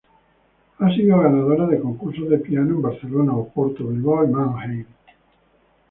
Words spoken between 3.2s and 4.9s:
Oporto, Bilbao y Mannheim.